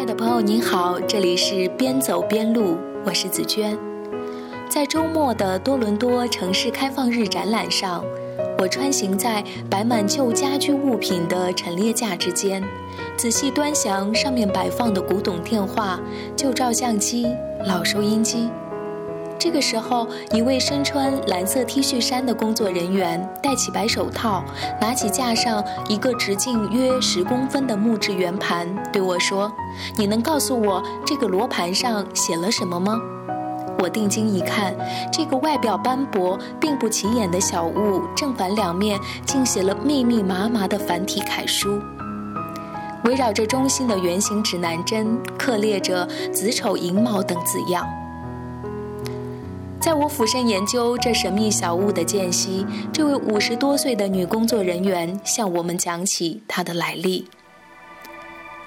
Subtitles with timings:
[0.00, 3.76] 亲爱的朋友，您好，这里是边走边录，我是紫娟。
[4.66, 8.02] 在周末的多伦多城市开放日展览上，
[8.58, 12.64] 我穿行在摆满旧家居物品的陈列架之间，
[13.14, 16.00] 仔细端详上面摆放的古董电话、
[16.34, 17.26] 旧照相机、
[17.66, 18.48] 老收音机。
[19.40, 24.44] 这个时候，一位身穿蓝色 T 恤衫的工作人员戴起白手套，
[24.78, 29.50] 拿起架上一个直径约十公分的木质圆盘，对我说
[29.96, 33.00] ：“你能告诉我这个罗盘上写了什么吗？”
[33.82, 34.74] 我定睛一看，
[35.10, 41.80] 这个外表斑驳、并不起眼的小物正反两面竟写了密密麻麻的繁体楷书，
[43.04, 47.86] 围绕着中心的圆形指南针，刻列着子丑寅卯等字样。
[49.80, 57.26] 在我俯身研究这神秘小物的间隙，这位五十多岁的女工作人员向我们讲起它的来历。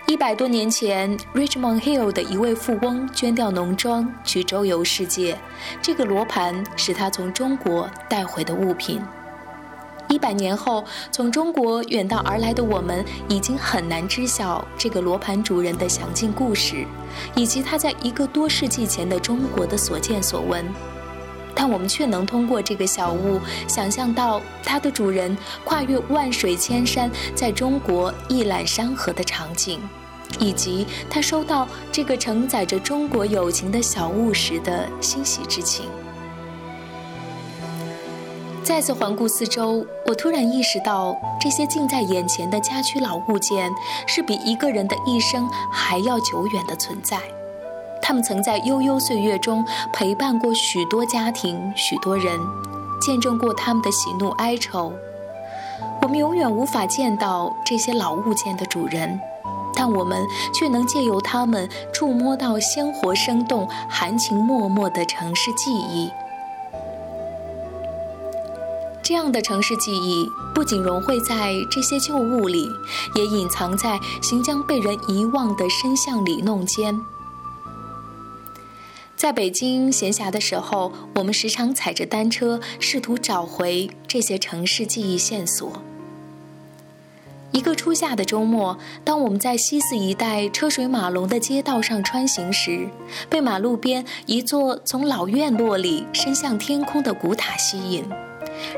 [0.07, 5.37] 一百多年前，Richmond Hill 的一位富翁捐掉农庄去周游世界，
[5.83, 8.99] 这个罗盘是他从中国带回的物品。
[10.09, 16.87] 一百年后，从中国远道而来的我们已经很难知晓这个罗盘主人的详尽故事，
[17.35, 20.65] 以及他在一个多世纪前的中国的所见所闻。
[21.55, 29.79] 但我们却能通过这个小物，想象到它的主人跨越万水千山，在中国一览山河的场景，
[30.39, 35.85] 以及他收到这个承载着中国友情的小物时的欣喜之情。
[38.63, 43.69] 再次环顾四周，我突然意识到，这些近在眼前的家居老物件，
[44.07, 47.19] 是比一个人的一生还要久远的存在。
[48.05, 52.37] 他们曾在悠悠岁月中陪伴过许多家庭、许多人，
[53.01, 54.91] 见证过他们的喜怒哀愁。
[56.01, 59.17] 我们永远无法见到这些老物件的主人，
[59.73, 66.11] 但我们却能借由他们触摸到鲜活生动、含情脉脉的城市记忆。
[69.01, 72.67] 这样的城市记忆不仅融汇在这些旧物里，
[73.15, 76.99] 也隐藏在行将被人遗忘的深巷里弄间。
[79.23, 85.81] 在北京闲暇的时候，我们时常踩着单车，试图找回这些城市记忆线索。
[87.53, 92.89] 一个初夏的周末，当我们在西四一带车水马龙的街道上穿行时，
[93.29, 98.03] 被马路边一座从老院落里伸向天空的古塔吸引。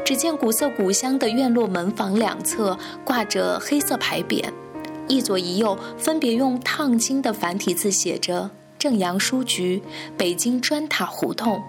[0.06, 4.46] 只见古色古香的院落门房两侧挂着黑色牌匾，
[5.08, 8.52] 一左一右分别用烫金的繁体字写着。
[8.78, 9.82] 正阳书局，
[10.18, 11.62] 北京砖塔胡同。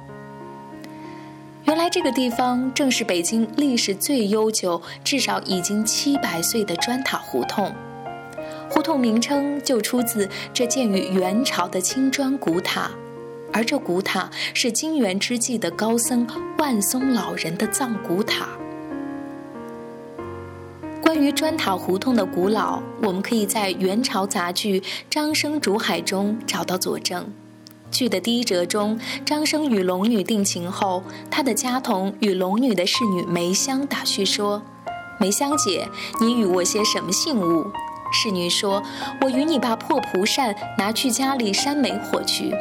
[1.64, 7.74] 原来这个地方正是北京历史最悠久、至少已经七百岁的砖塔胡同。
[8.70, 12.90] 胡同名称就出自这建于元朝的青砖古塔，
[13.52, 16.26] 而这古塔是金元之际的高僧
[16.58, 18.48] 万松老人的藏古塔。
[21.16, 27.32] 关于砖塔胡同的古老，我们可以在元朝杂剧《张生竹海》中找到佐证。
[27.90, 34.60] 剧的第一折中，张生与龙女定情后，他的家童与龙女的侍女梅香打趣说
[35.18, 35.88] ：“梅香姐，
[36.20, 37.64] 你与我些什么信物？”
[38.12, 38.82] 侍女说
[39.24, 42.54] ：“我与你把破蒲扇拿去家里扇煤火去。”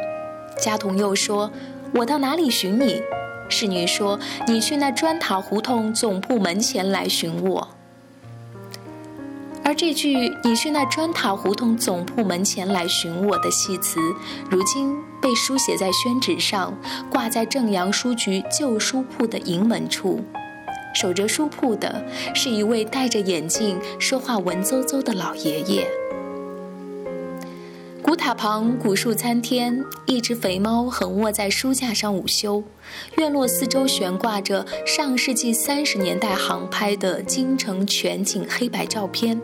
[0.58, 1.50] 家童又说
[1.92, 3.02] ：“我到哪里寻你？”
[3.50, 4.18] 侍女说
[4.48, 7.68] ：“你去那砖塔胡同总部门前来寻我。”
[9.76, 14.00] 这句“你去那砖塔胡同总铺门前来寻我”的戏词，
[14.50, 16.74] 如今被书写在宣纸上，
[17.10, 20.24] 挂在正阳书局旧书铺的营门处。
[20.94, 22.02] 守着书铺的
[22.34, 25.86] 是一位戴着眼镜、说话文绉绉的老爷爷。
[28.02, 32.64] 古塔旁古树参天，一只肥猫横卧在书架上午休。
[33.18, 39.38] 院落四周悬挂着上世纪三十年代航拍的京城全景黑白照片。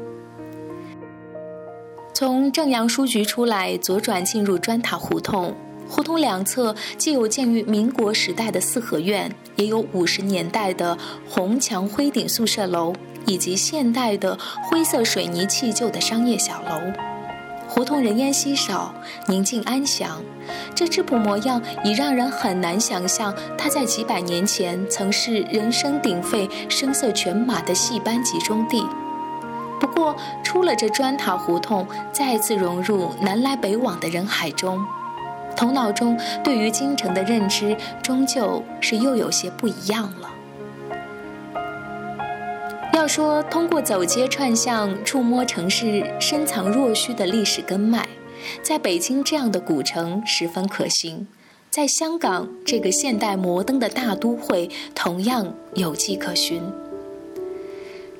[2.14, 5.54] 从正阳书局出来，左转进入砖塔胡同。
[5.88, 10.96] 胡同两侧既有建于民国时代的四合院，也有五十年代的
[11.28, 12.94] 红墙灰顶宿舍楼，
[13.26, 16.92] 以及现代的灰色水泥砌就的商业小楼。
[17.66, 18.94] 胡同人烟稀少，
[19.26, 20.22] 宁静安详。
[20.74, 28.86] 这质朴模样已让人很难想象，它在几百年前曾是人声鼎沸、声色犬马的戏班集中地。
[29.82, 34.80] 不过，出了这砖塔胡同，再次融入南来北往的人海中，
[35.56, 40.30] 头脑中对于京城的认知，终究是又有些不一样了。
[42.92, 48.06] 要说通过走街串巷触摸城市深藏若虚的历史根脉，
[48.62, 51.26] 在北京这样的古城十分可行，
[51.70, 56.62] 在香港这个现代摩登的大都会同样有迹可循。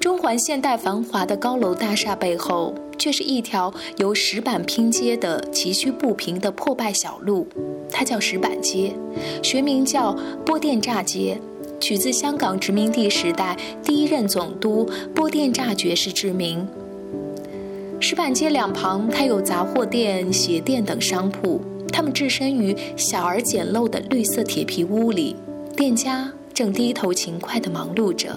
[0.02, 7.46] 中环现代繁华的高楼大厦背后，却是一条由石板拼接的崎岖不平的破败小路，
[7.88, 8.92] 它叫石板街，
[9.44, 10.12] 学名叫
[10.44, 11.40] 波电乍街，
[11.78, 16.66] 取自香港殖民地时代第一任总督波电乍爵士之名。
[18.00, 21.60] 石板街两旁，它有杂货店、鞋店等商铺，
[21.92, 25.36] 他们置身于小而简陋的绿色铁皮屋里，
[25.76, 28.36] 店家正低头勤快地忙碌着。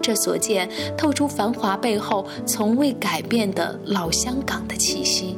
[0.00, 5.36] 这所见透出繁华背后从未改变的老香港的气息。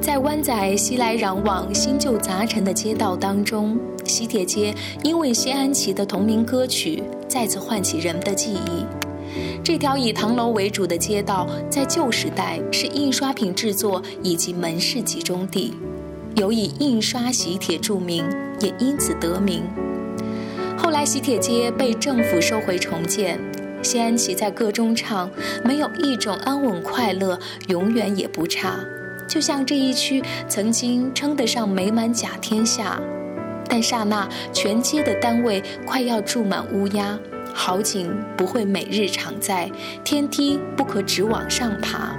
[0.00, 8.84] 在湾仔熙来攘往、新旧杂陈的街道当中，喜帖街因为谢安琪的同名歌曲再次唤起人们的记忆。
[9.64, 15.72] 这条以唐楼为主的街道，在旧时代是印刷品制作以及门市集中地，
[16.36, 18.24] 有以印刷喜帖著名，
[18.60, 19.62] 也因此得名。
[20.84, 23.40] 后来，喜帖街被政府收回重建。
[23.82, 25.30] 谢安琪在歌中唱
[25.64, 27.38] ：“没有一种安稳快乐，
[27.68, 28.78] 永远也不差。”
[29.26, 33.00] 就像这一区曾经称得上美满甲天下，
[33.66, 37.18] 但刹那全街的单位快要住满乌鸦，
[37.54, 39.70] 好景不会每日常在，
[40.04, 42.14] 天梯不可只往上爬。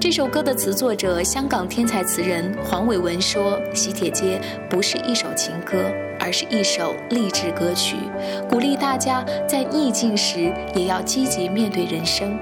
[0.00, 4.40] 这首歌的词作者，香港天才词人黄伟文说：“喜帖街
[4.70, 5.92] 不是一首情歌。”
[6.24, 7.96] 而是一首励志歌曲，
[8.48, 12.34] 鼓励大家在逆境时也要积极面对人生。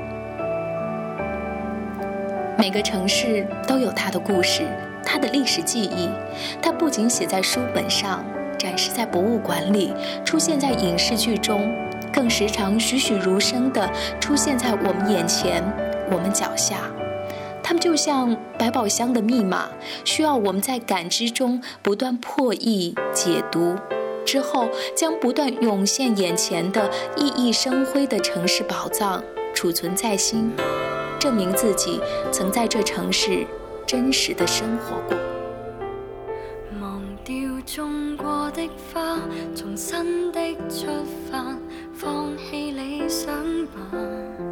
[2.57, 4.63] 每个城市都有它的故事，
[5.05, 6.09] 它的历史记忆。
[6.63, 8.25] 它不仅写在书本上，
[8.57, 9.93] 展示在博物馆里，
[10.25, 11.75] 出现在影视剧中，
[12.13, 13.91] 更时常栩栩如生地
[14.21, 15.61] 出现在我们眼前、
[16.09, 16.83] 我们脚下。
[17.73, 19.67] 它们就像百宝箱的密码，
[20.05, 23.75] 需要我们在感知中不断破译、解读，
[24.27, 29.25] 之后将不断涌现眼前的熠熠生辉的城市宝藏
[29.55, 30.53] 储存在心，
[31.19, 31.99] 证明自己
[32.31, 33.47] 曾在这城市
[33.87, 35.17] 真实的生活过。
[36.79, 37.35] 忘掉
[37.65, 39.19] 种过的花，
[39.57, 40.39] 重新的
[40.69, 40.89] 出
[41.31, 41.57] 发，
[41.95, 43.35] 放弃理想
[43.69, 44.52] 吧。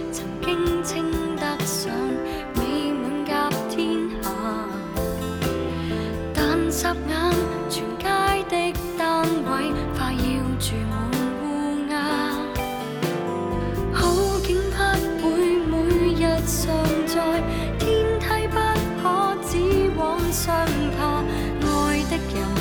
[22.29, 22.60] 爱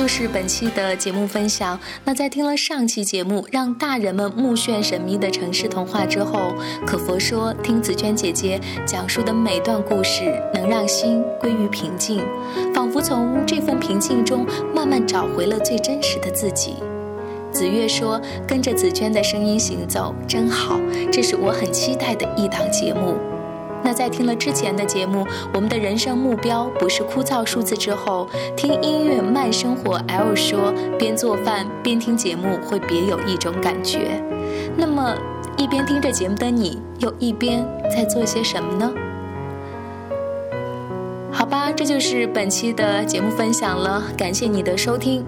[0.00, 1.78] 就是本期的节目分享。
[2.06, 6.54] 那在听了上期节目让大人们目眩神迷的城市童话之后，
[6.86, 12.24] 可佛说听紫娟姐姐讲述的每段故事能让心归于平静，
[12.74, 16.76] 仿佛从这份平静中慢慢找回了最真实的自己。
[17.52, 20.80] 紫月说跟着紫娟的声音行走真好，
[21.12, 23.18] 这是我很期待的一档节目。
[23.82, 30.00] 那在听了之前的节目，我们的人生目标不是枯燥数字之后，听音乐慢生活。
[30.08, 34.22] L 说，边做饭边听节目会别有一种感觉。
[34.76, 35.14] 那么，
[35.56, 38.92] 一边听着节目的你，又一边在做些什么呢？
[41.32, 45.24] 好吧，这就是本期的节目分享了，感谢你的收听。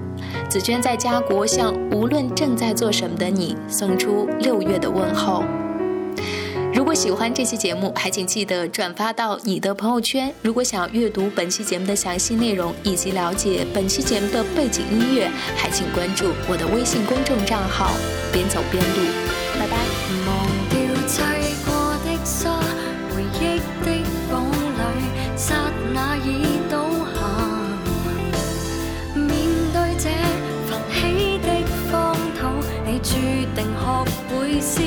[0.48, 5.42] 紫娟在家国向无论正在做什么的你送出六月的问候。
[6.92, 10.30] 果喜欢这期节目，还请记得转发到你的朋友圈。
[10.42, 17.92] 如果想要阅读本期节目的详细内容以及了解本期节目的背景音乐，还请关注我的微信公众账号
[18.30, 19.00] “边走边录”。
[19.58, 19.78] 拜拜。
[20.26, 20.36] 忘
[20.68, 20.76] 掉
[21.08, 21.24] 淬
[21.64, 22.60] 过的沙，
[23.16, 24.44] 回忆的堡
[24.76, 24.82] 垒，
[25.34, 26.76] 刹那已倒
[27.14, 27.24] 下。
[29.14, 29.30] 面
[29.72, 30.10] 对这
[30.92, 31.48] 起的
[31.90, 32.40] 荒土，
[32.84, 33.16] 你注
[33.56, 34.82] 定学会笑